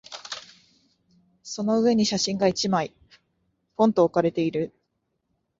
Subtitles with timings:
[1.43, 2.91] その上に写真が一枚、
[3.75, 4.73] ぽんと置かれている。